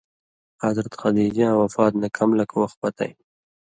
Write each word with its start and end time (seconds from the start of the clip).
حضرت 0.65 0.93
خدیجاں 1.01 1.53
وفات 1.61 1.93
نہ 2.01 2.07
کم 2.17 2.29
لک 2.39 2.51
وخ 2.59 2.71
پتَیں 2.81 3.13